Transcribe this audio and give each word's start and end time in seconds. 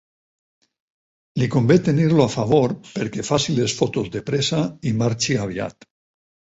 Li 1.41 1.49
convé 1.57 1.77
tenir-lo 1.89 2.25
a 2.25 2.29
favor 2.37 2.73
perquè 2.97 3.29
faci 3.31 3.59
les 3.61 3.79
fotos 3.83 4.13
de 4.19 4.27
pressa 4.33 4.67
i 4.93 4.97
marxi 5.05 5.41
aviat. 5.49 5.93